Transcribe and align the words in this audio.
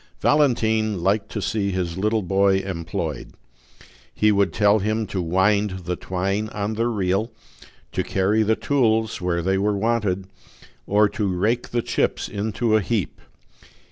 Valentine 0.19 1.03
liked 1.03 1.29
to 1.31 1.39
see 1.43 1.69
his 1.69 1.95
little 1.95 2.23
boy 2.23 2.55
employed. 2.57 3.33
He 4.15 4.31
would 4.31 4.51
tell 4.51 4.79
him 4.79 5.05
to 5.05 5.21
wind 5.21 5.81
the 5.85 5.95
twine 5.95 6.49
on 6.53 6.73
the 6.73 6.87
reel, 6.87 7.31
to 7.91 8.03
carry 8.03 8.41
the 8.41 8.55
tools 8.55 9.21
where 9.21 9.43
they 9.43 9.59
were 9.59 9.77
wanted, 9.77 10.25
or 10.87 11.07
to 11.09 11.27
rake 11.27 11.69
the 11.69 11.83
chips 11.83 12.27
into 12.27 12.75
a 12.75 12.81
heap. 12.81 13.21